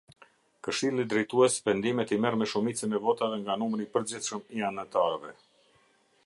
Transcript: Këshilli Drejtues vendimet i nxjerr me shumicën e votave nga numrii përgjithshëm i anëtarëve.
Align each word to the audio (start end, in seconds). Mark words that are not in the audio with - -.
Këshilli 0.67 1.03
Drejtues 1.11 1.57
vendimet 1.67 2.13
i 2.17 2.19
nxjerr 2.21 2.37
me 2.39 2.47
shumicën 2.53 2.97
e 2.97 3.03
votave 3.05 3.37
nga 3.43 3.59
numrii 3.65 3.91
përgjithshëm 3.99 4.43
i 4.59 4.67
anëtarëve. 4.71 5.35